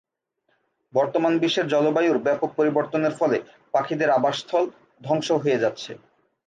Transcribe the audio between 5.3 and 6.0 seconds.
হয়ে যাচ্ছে।